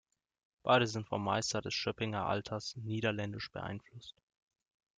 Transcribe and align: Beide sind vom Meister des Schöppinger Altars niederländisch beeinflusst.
Beide 0.63 0.87
sind 0.87 1.05
vom 1.07 1.23
Meister 1.23 1.61
des 1.61 1.75
Schöppinger 1.75 2.25
Altars 2.25 2.75
niederländisch 2.75 3.51
beeinflusst. 3.51 4.15